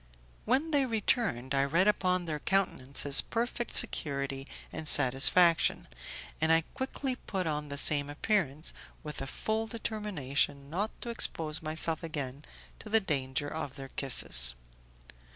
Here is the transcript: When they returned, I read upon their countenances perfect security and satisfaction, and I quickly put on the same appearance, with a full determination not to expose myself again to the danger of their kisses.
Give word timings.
When 0.45 0.71
they 0.71 0.87
returned, 0.87 1.53
I 1.53 1.63
read 1.63 1.87
upon 1.87 2.25
their 2.25 2.39
countenances 2.39 3.21
perfect 3.21 3.75
security 3.75 4.47
and 4.73 4.87
satisfaction, 4.87 5.87
and 6.41 6.51
I 6.51 6.61
quickly 6.73 7.15
put 7.17 7.45
on 7.45 7.69
the 7.69 7.77
same 7.77 8.09
appearance, 8.09 8.73
with 9.03 9.21
a 9.21 9.27
full 9.27 9.67
determination 9.67 10.71
not 10.71 10.89
to 11.01 11.11
expose 11.11 11.61
myself 11.61 12.01
again 12.01 12.43
to 12.79 12.89
the 12.89 12.99
danger 12.99 13.47
of 13.47 13.75
their 13.75 13.89
kisses. 13.89 14.55